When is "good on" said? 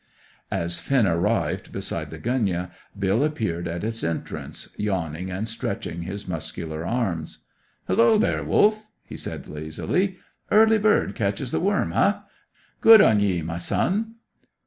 12.79-13.19